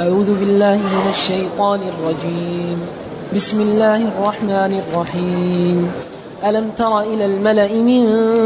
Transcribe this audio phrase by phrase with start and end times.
[0.00, 2.78] أعوذ بالله من الشيطان الرجيم.
[3.34, 5.90] بسم الله الرحمن الرحيم.
[6.44, 8.04] ألم تر إلى الملأ من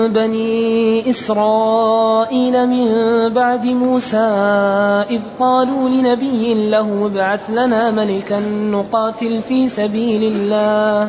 [0.09, 2.89] بني إسرائيل من
[3.29, 4.31] بعد موسى
[5.11, 8.41] إذ قالوا لنبي له ابعث لنا ملكا
[8.73, 11.09] نقاتل في سبيل الله.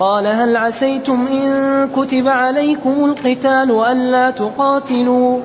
[0.00, 1.48] قال هل عسيتم إن
[1.88, 5.40] كتب عليكم القتال ألا تقاتلوا؟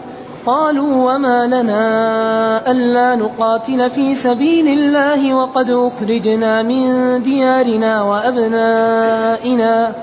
[0.47, 6.83] قالوا وما لنا ألا نقاتل في سبيل الله وقد أخرجنا من
[7.23, 9.95] ديارنا وأبنائنا.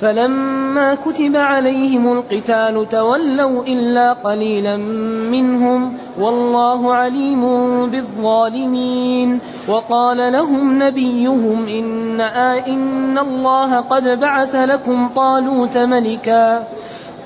[0.00, 4.76] فلما كتب عليهم القتال تولوا إلا قليلا
[5.30, 7.42] منهم والله عليم
[7.90, 9.38] بالظالمين.
[9.68, 16.68] وقال لهم نبيهم إن, إن الله قد بعث لكم طالوت ملكا.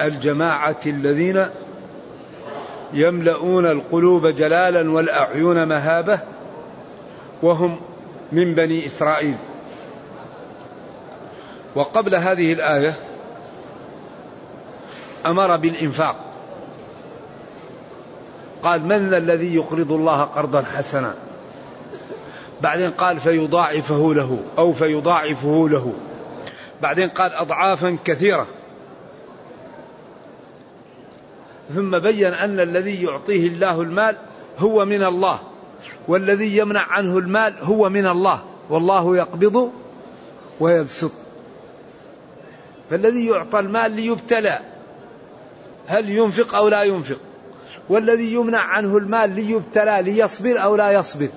[0.00, 1.46] الجماعة الذين
[2.92, 6.18] يملؤون القلوب جلالا والأعين مهابة
[7.42, 7.80] وهم
[8.32, 9.36] من بني إسرائيل.
[11.74, 12.94] وقبل هذه الآية
[15.26, 16.16] أمر بالإنفاق.
[18.62, 21.14] قال من الذي يقرض الله قرضا حسنا؟
[22.60, 25.92] بعدين قال فيضاعفه له أو فيضاعفه له.
[26.82, 28.46] بعدين قال أضعافا كثيرة.
[31.74, 34.16] ثم بين أن الذي يعطيه الله المال
[34.58, 35.38] هو من الله
[36.08, 39.72] والذي يمنع عنه المال هو من الله والله يقبض
[40.60, 41.12] ويبسط.
[42.90, 44.58] فالذي يعطى المال ليبتلى
[45.86, 47.18] هل ينفق أو لا ينفق؟
[47.88, 51.28] والذي يمنع عنه المال ليبتلى ليصبر أو لا يصبر؟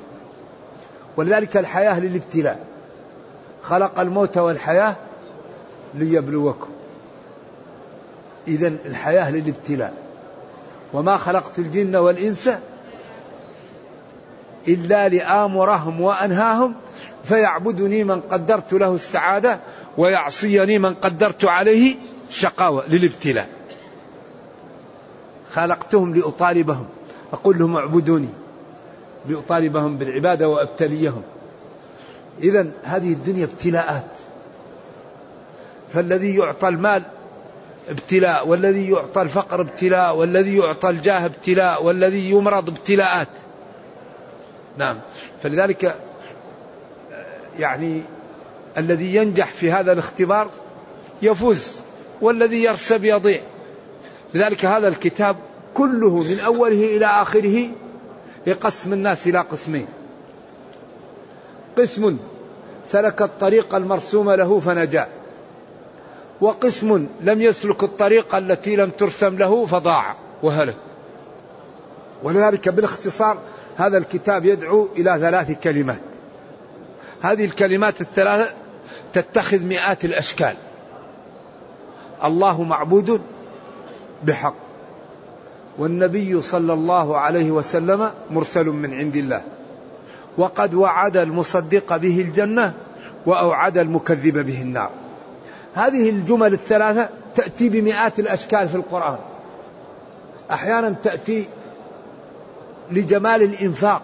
[1.17, 2.65] ولذلك الحياة للابتلاء.
[3.61, 4.95] خلق الموت والحياة
[5.93, 6.69] ليبلوكم.
[8.47, 9.93] إذا الحياة للابتلاء.
[10.93, 12.49] وما خلقت الجن والإنس
[14.67, 16.75] إلا لآمرهم وأنهاهم
[17.23, 19.59] فيعبدني من قدرت له السعادة
[19.97, 21.95] ويعصيني من قدرت عليه
[22.29, 23.49] شقاوة للابتلاء.
[25.53, 26.85] خلقتهم لأطالبهم
[27.33, 28.29] أقول لهم اعبدوني
[29.29, 31.21] لأطالبهم بالعبادة وأبتليهم.
[32.43, 34.17] إذا هذه الدنيا ابتلاءات.
[35.93, 37.03] فالذي يعطى المال
[37.89, 43.27] ابتلاء والذي يعطى الفقر ابتلاء والذي يعطى الجاه ابتلاء والذي يمرض ابتلاءات.
[44.77, 44.97] نعم.
[45.43, 45.95] فلذلك
[47.59, 48.01] يعني
[48.77, 50.49] الذي ينجح في هذا الاختبار
[51.21, 51.75] يفوز
[52.21, 53.41] والذي يرسب يضيع.
[54.33, 55.35] لذلك هذا الكتاب
[55.73, 57.69] كله من أوله إلى آخره
[58.47, 59.87] يقسم الناس إلى قسمين.
[61.77, 62.17] قسم
[62.87, 65.07] سلك الطريق المرسوم له فنجا.
[66.41, 70.75] وقسم لم يسلك الطريق التي لم ترسم له فضاع وهلك.
[72.23, 73.37] ولذلك بالاختصار
[73.77, 76.01] هذا الكتاب يدعو إلى ثلاث كلمات.
[77.21, 78.53] هذه الكلمات الثلاثة
[79.13, 80.55] تتخذ مئات الأشكال.
[82.23, 83.21] الله معبود
[84.23, 84.55] بحق
[85.77, 89.41] والنبي صلى الله عليه وسلم مرسل من عند الله.
[90.37, 92.73] وقد وعد المصدق به الجنة
[93.25, 95.00] وأوعد المكذب به النار.
[95.75, 99.17] هذه الجمل الثلاثة تأتي بمئات الأشكال في القرآن.
[100.51, 101.45] أحيانا تأتي
[102.91, 104.01] لجمال الإنفاق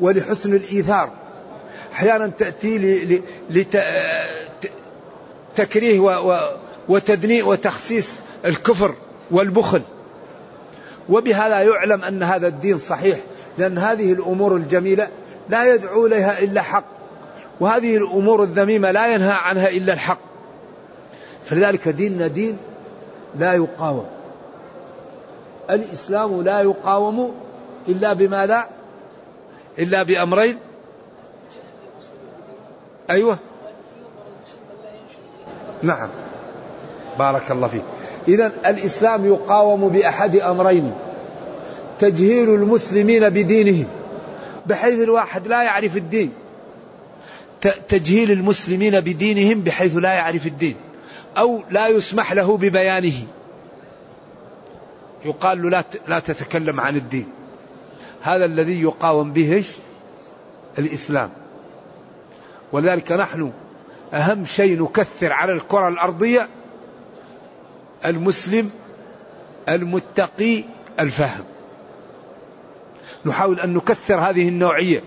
[0.00, 1.10] ولحسن الإيثار.
[1.92, 3.22] أحيانا تأتي
[5.56, 6.00] لتكريه
[6.88, 8.94] وتدنيء وتخسيس الكفر
[9.30, 9.82] والبخل.
[11.08, 13.18] وبهذا يعلم أن هذا الدين صحيح
[13.58, 15.08] لأن هذه الأمور الجميلة
[15.48, 16.84] لا يدعو إليها إلا حق
[17.60, 20.35] وهذه الأمور الذميمة لا ينهى عنها إلا الحق.
[21.46, 22.58] فلذلك ديننا دين
[23.38, 24.06] لا يقاوم.
[25.70, 27.34] الإسلام لا يقاوم
[27.88, 28.66] إلا بماذا؟
[29.78, 30.58] إلا بأمرين.
[33.10, 33.38] أيوة.
[35.82, 36.08] نعم.
[37.18, 37.82] بارك الله فيك.
[38.28, 40.92] إذا الإسلام يقاوم بأحد أمرين.
[41.98, 43.86] تجهيل المسلمين بدينهم
[44.66, 46.32] بحيث الواحد لا يعرف الدين.
[47.88, 50.76] تجهيل المسلمين بدينهم بحيث لا يعرف الدين.
[51.36, 53.26] أو لا يسمح له ببيانه.
[55.24, 57.28] يقال له لا تتكلم عن الدين.
[58.22, 59.64] هذا الذي يقاوم به
[60.78, 61.30] الإسلام.
[62.72, 63.52] ولذلك نحن
[64.14, 66.48] أهم شيء نكثر على الكرة الأرضية
[68.04, 68.70] المسلم
[69.68, 70.64] المتقي
[71.00, 71.44] الفهم.
[73.24, 75.02] نحاول أن نكثر هذه النوعية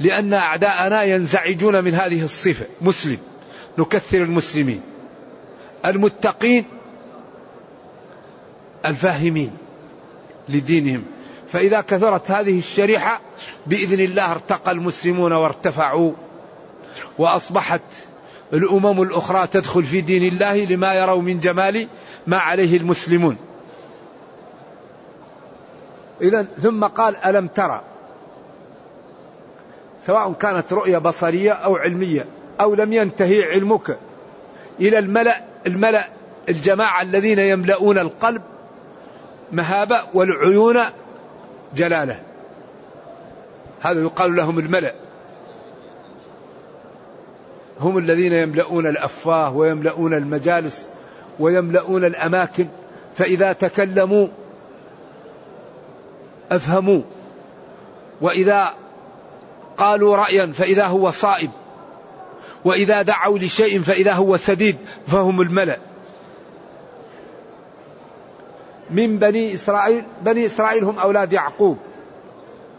[0.00, 2.66] لأن أعداءنا ينزعجون من هذه الصفة.
[2.80, 3.18] مسلم
[3.78, 4.91] نكثر المسلمين.
[5.86, 6.64] المتقين
[8.86, 9.50] الفاهمين
[10.48, 11.04] لدينهم.
[11.52, 13.20] فإذا كثرت هذه الشريحة
[13.66, 16.12] بإذن الله ارتقى المسلمون وارتفعوا
[17.18, 17.82] وأصبحت
[18.52, 21.88] الأمم الأخرى تدخل في دين الله لما يروا من جمال
[22.26, 23.36] ما عليه المسلمون.
[26.20, 27.82] إذا ثم قال ألم ترى؟
[30.06, 32.26] سواء كانت رؤية بصرية أو علمية
[32.60, 33.98] أو لم ينتهي علمك
[34.80, 36.08] إلى الملأ الملأ
[36.48, 38.42] الجماعة الذين يملؤون القلب
[39.52, 40.78] مهابة والعيون
[41.76, 42.20] جلالة.
[43.82, 44.94] هذا يقال لهم الملأ.
[47.80, 50.88] هم الذين يملؤون الأفواه ويملؤون المجالس
[51.40, 52.66] ويملؤون الأماكن.
[53.14, 54.28] فإذا تكلموا
[56.52, 57.02] أفهموا.
[58.20, 58.70] وإذا
[59.76, 61.50] قالوا رأيا فإذا هو صائب.
[62.64, 64.76] وإذا دعوا لشيء فإذا هو سديد
[65.06, 65.78] فهم الملأ.
[68.90, 71.78] من بني إسرائيل بني إسرائيل هم أولاد يعقوب.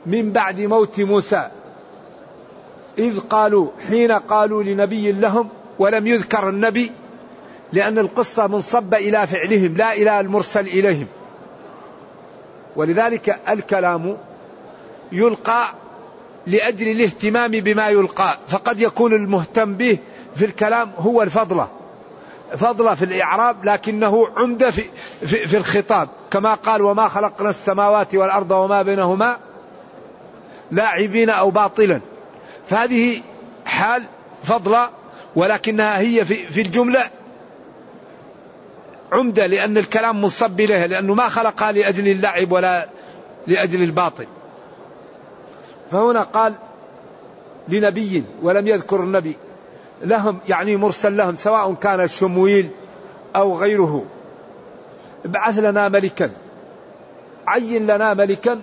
[0.05, 1.49] من بعد موت موسى.
[2.97, 5.49] إذ قالوا حين قالوا لنبي لهم
[5.79, 6.91] ولم يذكر النبي
[7.73, 11.07] لأن القصة منصبة إلى فعلهم لا إلى المرسل إليهم.
[12.75, 14.17] ولذلك الكلام
[15.11, 15.65] يلقى
[16.47, 18.37] لأجل الاهتمام بما يلقى.
[18.47, 19.97] فقد يكون المهتم به
[20.35, 21.67] في الكلام هو الفضلة
[22.57, 24.83] فضلة في الإعراب لكنه عمدة في,
[25.25, 26.09] في, في الخطاب.
[26.31, 29.37] كما قال وما خلقنا السماوات والأرض وما بينهما
[30.71, 32.01] لاعبين أو باطلا.
[32.69, 33.21] فهذه
[33.65, 34.03] حال
[34.43, 34.89] فضلة
[35.35, 37.03] ولكنها هي في, في الجملة
[39.11, 42.89] عمدة لأن الكلام منصب إليها لأنه ما خلقها لأجل اللعب ولا
[43.47, 44.27] لأجل الباطل.
[45.93, 46.53] فهنا قال
[47.67, 49.37] لنبي ولم يذكر النبي
[50.01, 52.69] لهم يعني مرسل لهم سواء كان شمويل
[53.35, 54.05] أو غيره.
[55.25, 56.31] ابعث لنا ملكا.
[57.47, 58.61] عين لنا ملكا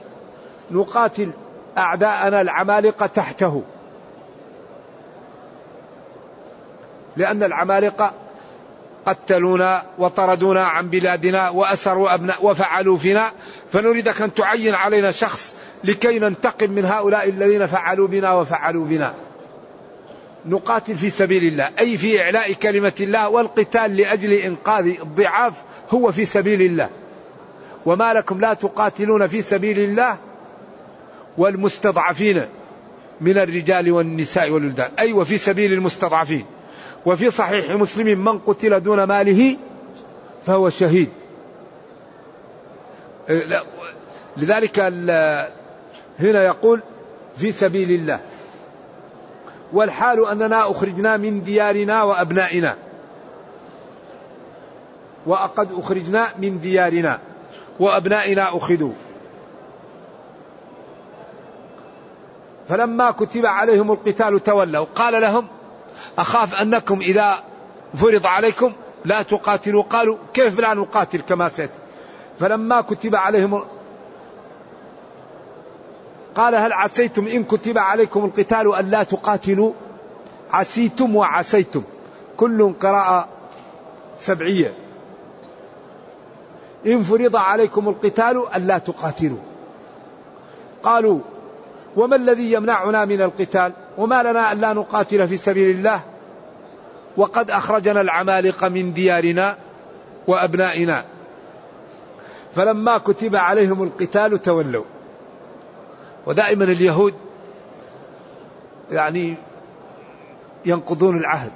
[0.71, 1.31] نقاتل
[1.79, 3.63] أعداءنا العمالقة تحته.
[7.17, 8.13] لأن العمالقة
[9.07, 13.33] قتلونا وطردونا عن بلادنا وأسروا أبناء وفعلوا فينا.
[13.73, 19.15] فنريدك أن تعين علينا شخص لكي ننتقم من هؤلاء الذين فعلوا بنا وفعلوا بنا.
[20.47, 25.53] نقاتل في سبيل الله أي في إعلاء كلمة الله والقتال لأجل إنقاذ الضعاف
[25.91, 26.89] هو في سبيل الله.
[27.87, 30.17] وما لكم لا تقاتلون في سبيل الله
[31.39, 32.47] والمستضعفين
[33.21, 34.91] من الرجال والنساء والولدان.
[34.99, 36.45] أي وفي سبيل المستضعفين.
[37.07, 39.57] وفي صحيح مسلم من قتل دون ماله
[40.47, 41.09] فهو شهيد.
[44.37, 44.79] لذلك
[46.21, 46.83] هنا يقول
[47.37, 48.21] في سبيل الله.
[49.73, 52.77] والحال أننا أخرجنا من ديارنا وأبنائنا.
[55.27, 57.19] وقد أخرجنا من ديارنا.
[57.81, 58.93] وأبنائنا أخذوا.
[62.69, 64.87] فلما كتب عليهم القتال تولوا.
[64.95, 65.47] قال لهم
[66.19, 67.35] أخاف أنكم إذا
[67.95, 68.73] فرض عليكم
[69.05, 69.83] لا تقاتلوا.
[69.83, 71.73] قالوا كيف لا نقاتل كما سيأتي؟
[72.41, 73.65] فلما كتب عليهم
[76.35, 79.73] قال هل عسيتم إن كتب عليكم القتال أن لا تقاتلوا؟
[80.51, 81.83] عسيتم وعسيتم.
[82.37, 83.29] كل قراءة
[84.19, 84.75] سبعية.
[86.87, 89.39] إن فرض عليكم القتال أن لا تقاتلوا.
[90.83, 91.21] قالوا
[91.97, 96.01] وما الذي يمنعنا من القتال؟ وما لنا ألا نقاتل في سبيل الله؟
[97.17, 99.57] وقد أخرجنا العمالقة من ديارنا
[100.27, 101.05] وأبنائنا.
[102.55, 104.85] فلما كتب عليهم القتال تولوا.
[106.27, 107.15] ودائما اليهود
[108.91, 109.35] يعني
[110.67, 111.51] ينقضون العهد.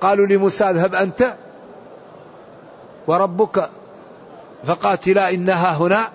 [0.00, 1.34] قالوا لموسى اذهب أنت
[3.06, 3.70] وربك
[4.64, 6.10] فقاتلا إنها هنا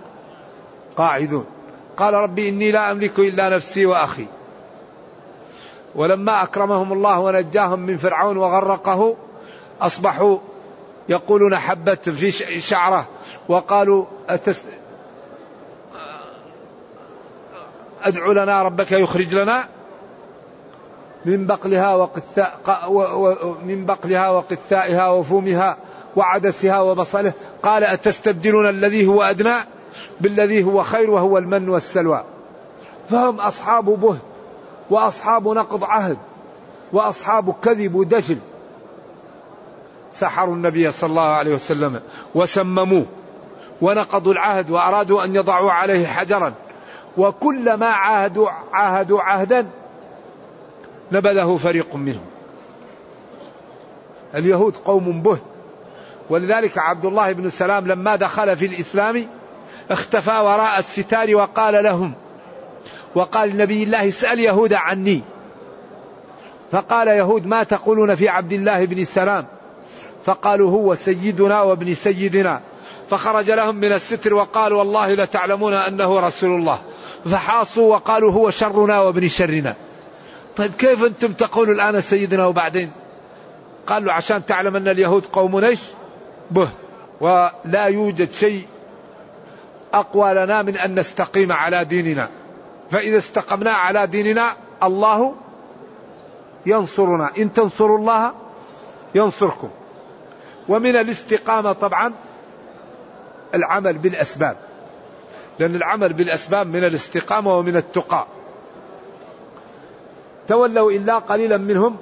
[0.98, 1.46] قاعدون.
[1.98, 4.26] قال ربي إني لا أملك إلا نفسي وأخي.
[5.96, 9.16] ولما أكرمهم الله ونجاهم من فرعون وغرقه
[9.82, 10.38] أصبحوا
[11.10, 13.06] يقولون حبت في شعره.
[13.48, 14.66] وقالوا أتست
[18.04, 19.68] أدعو لنا ربك يخرج لنا
[21.26, 22.60] من بقلها وقثاء
[23.66, 25.78] من بقلها وقثائها وفومها
[26.16, 27.34] وعدسها وبصله.
[27.64, 29.56] قال أتستبدلون الذي هو أدنى
[30.22, 32.24] بالذي هو خير وهو المن والسلوى.
[33.10, 34.20] فهم أصحاب بهت
[34.90, 36.18] وأصحاب نقض عهد
[36.94, 38.38] وأصحاب كذب ودجل
[40.14, 42.02] سحروا النبي صلى الله عليه وسلم
[42.36, 43.06] وسمموه
[43.82, 46.54] ونقضوا العهد وأرادوا أن يضعوا عليه حجرا.
[47.20, 49.68] وكلما عاهدوا عاهدوا عهدا
[51.12, 52.26] نبذه فريق منهم.
[54.36, 55.42] اليهود قوم بهت.
[56.30, 59.28] ولذلك عبد الله بن سلام لما دخل في الإسلام
[59.92, 62.14] اختفى وراء الستار وقال لهم
[63.16, 65.22] وقال نبي الله اسأل يهود عني.
[66.72, 69.46] فقال يهود ما تقولون في عبد الله بن السلام؟
[70.24, 72.62] فقالوا هو سيدنا وابن سيدنا.
[73.10, 76.80] فخرج لهم من الستر وقالوا والله لتعلمون أنه رسول الله.
[77.26, 79.76] فحاصوا وقالوا هو شرنا وابن شرنا.
[80.58, 82.92] طيب كيف أنتم تقولوا الآن سيدنا وبعدين؟
[83.88, 85.80] قالوا عشان تعلم أن اليهود قوم إيش؟
[86.52, 86.70] به
[87.22, 88.68] ولا يوجد شيء
[89.94, 92.30] أقوى لنا من أن نستقيم على ديننا.
[92.92, 94.46] فإذا استقمنا على ديننا
[94.84, 95.36] الله
[96.66, 97.30] ينصرنا.
[97.38, 98.34] إن تنصروا الله
[99.16, 99.70] ينصركم.
[100.70, 102.14] ومن الاستقامة طبعا
[103.56, 104.58] العمل بالأسباب.
[105.60, 108.28] لأن العمل بالأسباب من الاستقامة ومن التقى
[110.48, 111.98] تولوا إلا قليلا منهم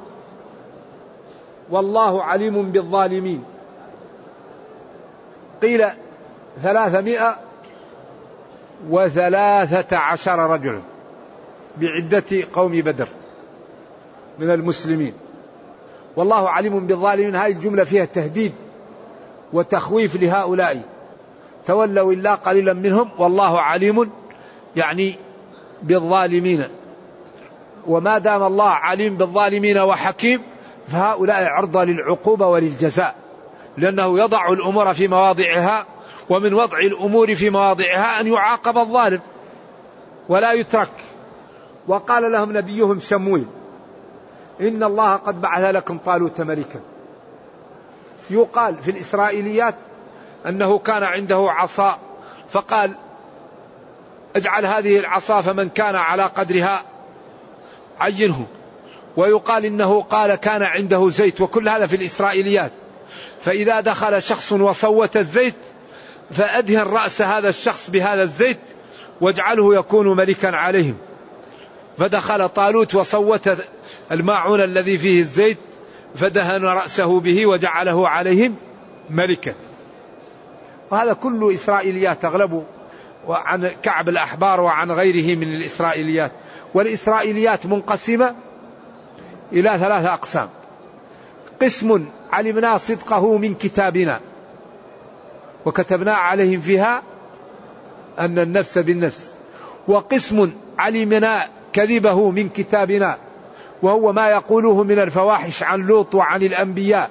[1.70, 3.44] والله عليم بالظالمين.
[5.62, 5.86] قيل
[6.62, 7.40] ثلاثمائة
[8.90, 10.82] وثلاثة عشر رجلا
[11.78, 13.08] بعدة قوم بدر
[14.40, 15.14] من المسلمين.
[16.16, 17.36] والله عليم بالظالمين.
[17.36, 18.54] هذه الجملة فيها تهديد
[19.54, 20.97] وتخويف لهؤلاء.
[21.68, 24.10] تولوا إلا قليلا منهم والله عليم
[24.76, 25.16] يعني
[25.84, 26.70] بالظالمين.
[27.88, 30.42] وما دام الله عليم بالظالمين وحكيم
[30.88, 33.16] فهؤلاء عرضة للعقوبة وللجزاء
[33.78, 35.86] لأنه يضع الأمور في مواضعها
[36.30, 39.22] ومن وضع الأمور في مواضعها أن يعاقب الظالم
[40.30, 40.90] ولا يترك.
[41.88, 43.48] وقال لهم نبيهم شمويل
[44.62, 46.80] إن الله قد بعث لكم طالوت ملكا.
[48.30, 49.76] يقال في الإسرائيليات
[50.46, 52.00] أنه كان عنده عصا
[52.50, 52.96] فقال
[54.36, 56.82] اجعل هذه العصا فمن كان على قدرها
[58.00, 58.48] عينه.
[59.18, 62.72] ويقال إنه قال كان عنده زيت وكل هذا في الإسرائيليات.
[63.42, 65.56] فإذا دخل شخص وصوت الزيت
[66.32, 68.60] فأدهن رأس هذا الشخص بهذا الزيت
[69.22, 70.98] واجعله يكون ملكا عليهم.
[71.98, 73.50] فدخل طالوت وصوت
[74.12, 75.58] الماعون الذي فيه الزيت
[76.16, 78.56] فدهن رأسه به وجعله عليهم
[79.10, 79.54] ملكا.
[80.92, 82.64] وهذا كله إسرائيليات اغلبه
[83.28, 86.32] وعن كعب الأحبار وعن غيره من الإسرائيليات.
[86.74, 88.36] والإسرائيليات منقسمة
[89.54, 90.50] إلى ثلاثة أقسام.
[91.62, 94.20] قسم علمنا صدقه من كتابنا.
[95.66, 97.04] وكتبنا عليهم فيها
[98.20, 99.34] أن النفس بالنفس.
[99.88, 103.18] وقسم علمنا كذبه من كتابنا.
[103.82, 107.10] وهو ما يقوله من الفواحش عن لوط وعن الأنبياء.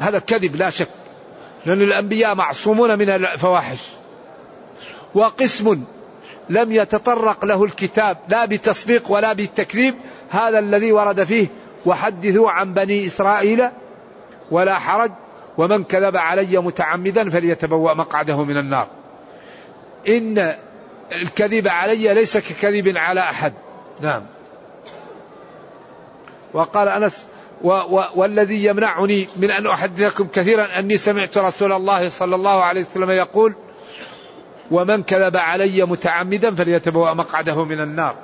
[0.00, 0.88] هذا كذب لا شك.
[1.66, 3.78] لأن الأنبياء معصومون من الفواحش.
[5.14, 5.84] وقسم
[6.50, 9.94] لم يتطرق له الكتاب لا بتصديق ولا بالتكذيب
[10.30, 11.46] هذا الذي ورد فيه
[11.86, 13.68] وحدثوا عن بني إسرائيل
[14.50, 15.10] ولا حرج
[15.58, 18.88] ومن كذب علي متعمدا فليتبوأ مقعده من النار.
[20.08, 20.56] إن
[21.12, 23.52] الكذب علي ليس ككذب على أحد.
[24.00, 24.22] نعم.
[26.52, 27.28] وقال أنس
[27.62, 32.80] و و والذي يمنعني من أن أحدثكم كثيرا أني سمعت رسول الله صلى الله عليه
[32.80, 33.54] وسلم يقول
[34.70, 38.14] ومن كذب علي متعمدا فليتبوأ مقعده من النار.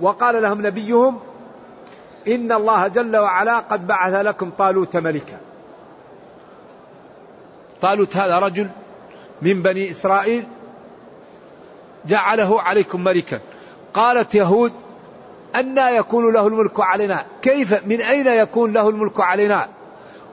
[0.00, 1.20] وقال لهم نبيهم
[2.28, 5.38] إن الله جل وعلا قد بعث لكم طالوت ملكا.
[7.80, 8.68] طالوت هذا رجل
[9.42, 10.46] من بني إسرائيل
[12.06, 13.40] جعله عليكم ملكا.
[13.94, 14.72] قالت يهود
[15.56, 17.24] أن يكون له الملك علينا.
[17.42, 19.68] كيف؟ من أين يكون له الملك علينا؟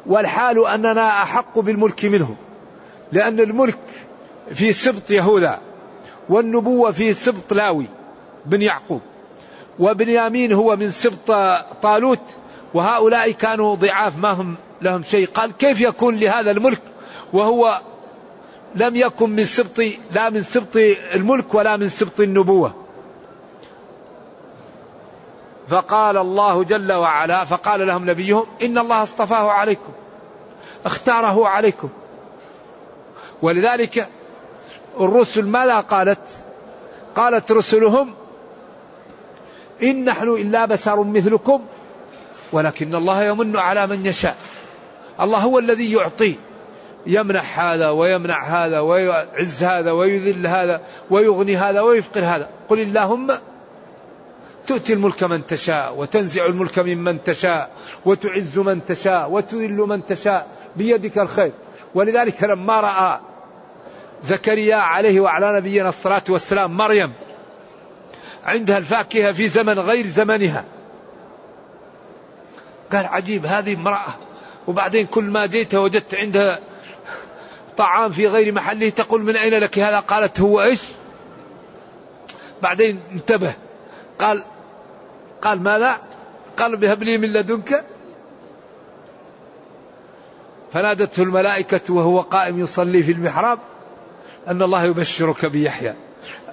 [0.06, 2.36] والحال أننا أحق بالملك منه.
[3.12, 3.80] لأن الملك
[4.54, 5.60] في سبط يهوذا
[6.30, 7.88] والنبوة في سبط لاوي
[8.46, 9.02] بن يعقوب
[9.80, 11.32] وبن يامين هو من سبط
[11.82, 12.22] طالوت
[12.74, 15.28] وهؤلاء كانوا ضعاف ما هم لهم شيء.
[15.34, 16.82] قال كيف يكون لهذا الملك؟
[17.34, 17.82] وهو
[18.76, 19.80] لم يكن من سبط
[20.12, 20.76] لا من سبط
[21.16, 22.87] الملك ولا من سبط النبوة.
[25.68, 29.92] فقال الله جل وعلا فقال لهم نبيهم إن الله اصطفاه عليكم
[30.86, 31.90] اختاره عليكم.
[33.42, 34.08] ولذلك
[35.00, 36.20] الرسل ماذا قالت؟
[37.16, 38.14] قالت رسلهم
[39.84, 41.66] إن نحن إلا بشر مثلكم
[42.52, 44.38] ولكن الله يمن على من يشاء.
[45.22, 46.36] الله هو الذي يعطي
[47.06, 52.50] يمنح هذا ويمنع هذا ويعز هذا ويذل هذا ويغني هذا ويفقر هذا.
[52.70, 53.28] قل اللهم
[54.68, 57.70] تؤتي الملك من تشاء وتنزع الملك ممن تشاء
[58.06, 61.52] وتعز من تشاء وتذل من تشاء بيدك الخير.
[61.96, 63.20] ولذلك لما رأى
[64.24, 67.14] زكريا عليه وعلى نبينا الصلاة والسلام مريم
[68.44, 70.66] عندها الفاكهة في زمن غير زمنها.
[72.92, 74.14] قال عجيب هذه امرأة.
[74.68, 76.60] وبعدين كل ما جيت وجدت عندها
[77.78, 80.82] طعام في غير محله تقول من أين لك هذا؟ قالت هو إيش؟
[82.62, 83.54] بعدين انتبه
[84.20, 84.46] قال
[85.41, 85.98] قال ماذا؟
[86.58, 87.86] قال بهب لي من لدنك.
[90.74, 93.60] فنادته الملائكة وهو قائم يصلي في المحراب
[94.48, 95.94] أن الله يبشرك بيحيى.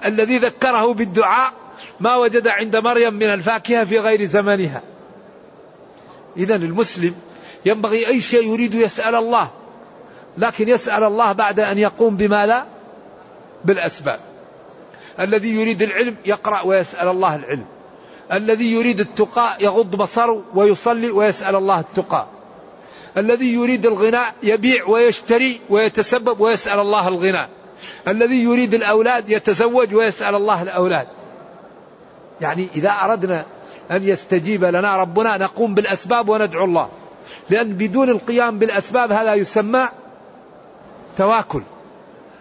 [0.05, 1.53] الذي ذكره بالدعاء
[2.01, 4.83] ما وجد عند مريم من الفاكهة في غير زمنها.
[6.37, 7.15] إذا المسلم
[7.65, 9.51] ينبغي أي شيء يريد يسأل الله
[10.39, 12.67] لكن يسأل الله بعد أن يقوم بماذا
[13.65, 14.21] بالأسباب.
[15.21, 17.65] الذي يريد العلم يقرأ ويسأل الله العلم.
[18.33, 22.29] الذي يريد التقاء يغض بصره ويصلي ويسأل الله التقاء.
[23.17, 27.49] الذي يريد الغناء يبيع ويشتري ويتسبب ويسأل الله الغناء.
[28.09, 31.07] الذي يريد الأولاد يتزوج ويسأل الله الأولاد.
[32.41, 33.45] يعني إذا أردنا
[33.91, 36.89] أن يستجيب لنا ربنا نقوم بالأسباب وندعو الله.
[37.51, 39.89] لأن بدون القيام بالأسباب هذا يسمى
[41.17, 41.63] تواكل.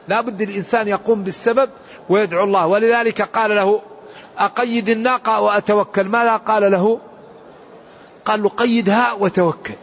[0.07, 1.69] لا بد الإنسان يقوم بالسبب
[2.09, 2.67] ويدعو الله.
[2.67, 3.81] ولذلك قال له
[4.37, 6.03] أقيد الناقة وأتوكل.
[6.03, 6.99] ماذا قال له؟
[8.25, 9.73] قال له قيدها وتوكل.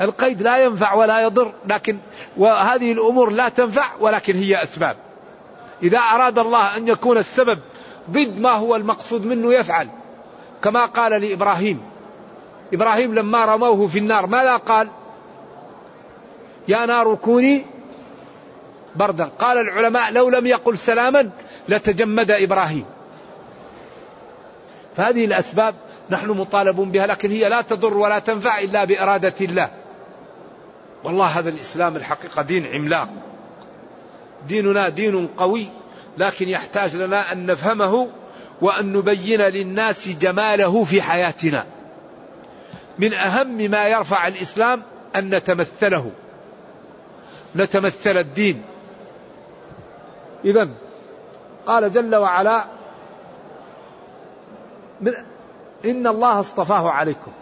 [0.00, 1.98] القيد لا ينفع ولا يضر لكن
[2.36, 4.96] وهذه الأمور لا تنفع ولكن هي أسباب.
[5.82, 7.58] إذا أراد الله أن يكون السبب
[8.10, 9.88] ضد ما هو المقصود منه يفعل.
[10.62, 11.82] كما قال لإبراهيم.
[12.72, 14.88] إبراهيم لما رموه في النار ماذا قال؟
[16.68, 17.66] يا نار كوني
[18.96, 19.24] بردا.
[19.38, 21.30] قال العلماء لو لم يقل سلاما
[21.68, 22.84] لتجمد إبراهيم.
[24.96, 25.74] فهذه الأسباب
[26.10, 29.70] نحن مطالبون بها لكن هي لا تضر ولا تنفع إلا بإرادة الله.
[31.04, 33.08] والله هذا الإسلام الحقيقة دين عملاق.
[34.48, 35.68] ديننا دين قوي
[36.18, 38.08] لكن يحتاج لنا أن نفهمه
[38.60, 41.66] وأن نبين للناس جماله في حياتنا.
[42.98, 44.82] من أهم ما يرفع الإسلام
[45.16, 46.10] أن نتمثله.
[47.56, 48.62] نتمثل الدين.
[50.44, 50.68] إذا
[51.66, 52.64] قال جل وعلا
[55.84, 57.32] إن الله اصطفاه عليكم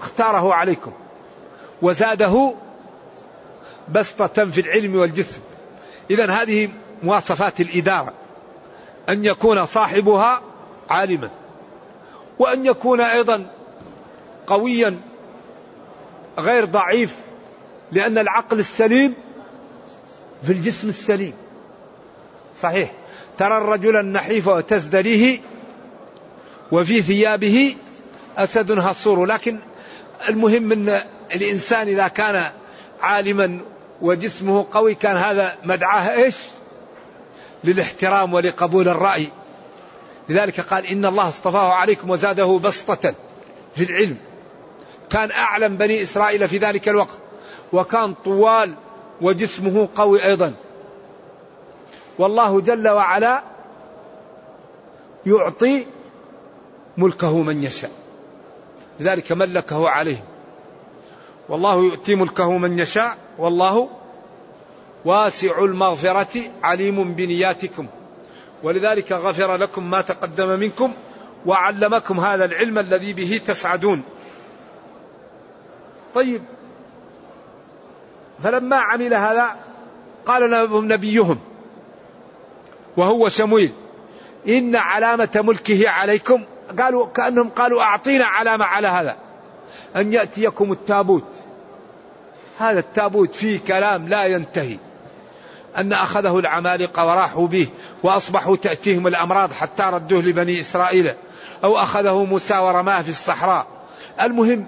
[0.00, 0.92] اختاره عليكم
[1.82, 2.54] وزاده
[3.88, 5.40] بسطة في العلم والجسم.
[6.10, 6.68] إذا هذه
[7.02, 8.12] مواصفات الإدارة
[9.08, 10.42] أن يكون صاحبها
[10.90, 11.30] عالما
[12.38, 13.46] وأن يكون أيضا
[14.46, 15.00] قويا
[16.38, 17.16] غير ضعيف
[17.92, 19.14] لأن العقل السليم
[20.42, 21.34] في الجسم السليم.
[22.62, 22.92] صحيح.
[23.38, 25.40] ترى الرجل النحيف وتزدريه
[26.72, 27.76] وفي ثيابه
[28.38, 29.24] أسد هصور.
[29.24, 29.58] لكن
[30.28, 31.02] المهم أن
[31.34, 32.50] الإنسان إذا كان
[33.02, 33.60] عالما
[34.02, 36.36] وجسمه قوي كان هذا مدعاه إيش؟
[37.64, 39.28] للاحترام ولقبول الرأي.
[40.28, 43.14] لذلك قال إن الله اصطفاه عليكم وزاده بسطة
[43.74, 44.16] في العلم.
[45.10, 47.18] كان أعلم بني إسرائيل في ذلك الوقت
[47.72, 48.74] وكان طوال
[49.20, 50.52] وجسمه قوي أيضا.
[52.18, 53.42] والله جل وعلا
[55.26, 55.86] يعطي
[56.96, 57.90] ملكه من يشاء.
[59.00, 60.24] لذلك ملكه عليهم.
[61.48, 63.88] والله يؤتي ملكه من يشاء والله
[65.04, 67.86] واسع المغفرة عليم بنياتكم.
[68.62, 70.92] ولذلك غفر لكم ما تقدم منكم
[71.46, 74.02] وعلمكم هذا العلم الذي به تسعدون.
[76.14, 76.42] طيب
[78.42, 79.56] فلما عمل هذا
[80.26, 81.38] قال لهم نبيهم
[82.98, 83.72] وهو شمويل
[84.48, 86.44] إن علامة ملكه عليكم.
[86.78, 89.16] قالوا كأنهم قالوا أعطينا علامة على هذا.
[89.96, 91.24] أن يأتيكم التابوت.
[92.58, 94.78] هذا التابوت فيه كلام لا ينتهي.
[95.76, 97.66] أن أخذه العمالقة وراحوا به
[98.02, 101.14] وأصبحوا تأتيهم الأمراض حتى ردوه لبني إسرائيل.
[101.64, 103.66] أو أخذه موسى ورماه في الصحراء.
[104.20, 104.66] المهم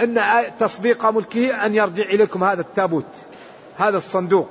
[0.00, 0.20] أن
[0.58, 3.06] تصديق ملكه أن يرجع إليكم هذا التابوت.
[3.76, 4.48] هذا الصندوق.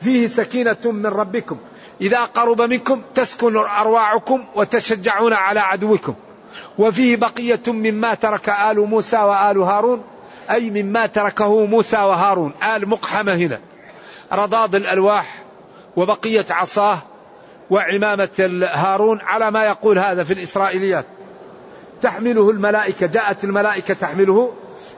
[0.00, 1.56] فيه سكينة من ربكم.
[2.00, 6.14] إذا قرب منكم تسكن أرواعكم وتشجعون على عدوكم.
[6.78, 10.02] وفيه بقية مما ترك آل موسى وآل هارون
[10.50, 12.52] أي مما تركه موسى وهارون.
[12.76, 13.60] آل مقحمة هنا.
[14.32, 15.44] رضاض الألواح
[15.96, 16.98] وبقية عصاه
[17.70, 21.06] وعمامة هارون على ما يقول هذا في الإسرائيليات.
[22.02, 24.52] تحمله الملائكة جاءت الملائكة تحمله.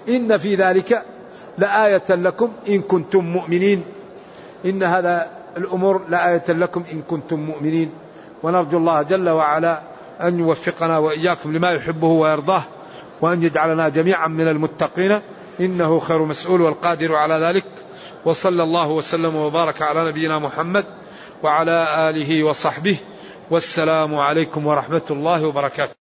[0.09, 1.05] إن في ذلك
[1.59, 3.85] لآية لكم إن كنتم مؤمنين.
[4.65, 7.91] إن هذا الأمور لآية لكم إن كنتم مؤمنين.
[8.43, 9.83] ونرجو الله جل وعلا
[10.23, 12.63] أن يوفقنا وإياكم لما يحبه ويرضاه
[13.21, 15.21] وأن يجعلنا جميعا من المتقين.
[15.61, 17.67] إنه خير مسؤول والقادر على ذلك.
[18.25, 20.85] وصلى الله وسلم وبارك على نبينا محمد
[21.43, 22.97] وعلى آله وصحبه.
[23.51, 26.08] والسلام عليكم ورحمة الله وبركاته.